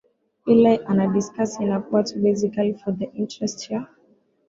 ile 0.45 0.77
anadiscuss 0.85 1.59
inakuwa 1.59 2.03
tu 2.03 2.19
basically 2.23 2.73
for 2.73 2.91
the 2.97 3.05
interest 3.05 3.71
ya 3.71 3.87